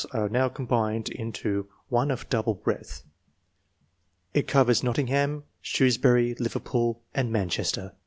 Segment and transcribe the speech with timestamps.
[0.09, 3.03] 21 now combined into one of double breadth;
[4.33, 7.91] it covers Nottingham, Shrewsbury, Liverpool, and Manchester.